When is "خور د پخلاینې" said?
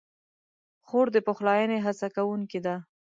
0.87-1.77